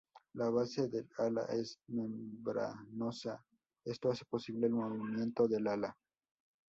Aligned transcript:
La 0.33 0.49
base 0.49 0.87
del 0.87 1.07
ala 1.19 1.45
es 1.51 1.77
membranosa, 1.89 3.39
esto 3.85 4.09
hace 4.09 4.25
posible 4.25 4.65
el 4.65 4.73
movimiento 4.73 5.47
del 5.47 5.67
ala. 5.67 5.95